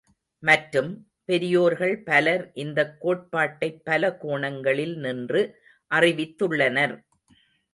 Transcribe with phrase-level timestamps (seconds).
[0.43, 0.87] மற்றும்,
[1.25, 5.43] பெரியோர்கள் பலர் இந்தக் கோட்பாட்டைப் பல கோணங்களில் நின்று
[5.91, 6.95] அறிவித்துள்ளனர்.